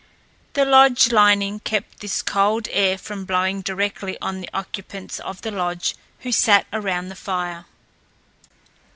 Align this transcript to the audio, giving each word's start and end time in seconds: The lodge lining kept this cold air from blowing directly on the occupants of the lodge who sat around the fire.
The 0.53 0.65
lodge 0.65 1.11
lining 1.11 1.59
kept 1.59 1.99
this 1.99 2.23
cold 2.23 2.67
air 2.71 2.97
from 2.97 3.23
blowing 3.23 3.61
directly 3.61 4.17
on 4.19 4.41
the 4.41 4.49
occupants 4.51 5.19
of 5.19 5.43
the 5.43 5.51
lodge 5.51 5.93
who 6.21 6.31
sat 6.31 6.65
around 6.73 7.09
the 7.09 7.15
fire. 7.15 7.65